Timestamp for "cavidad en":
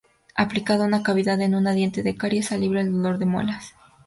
1.03-1.53